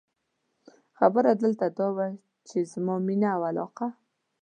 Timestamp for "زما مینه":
2.71-3.29